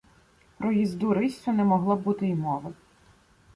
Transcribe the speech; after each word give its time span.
Про 0.57 0.71
їзду 0.71 1.13
риссю 1.13 1.51
не 1.53 1.63
могло 1.63 1.95
бути 1.95 2.27
й 2.27 2.35
мови. 2.35 2.73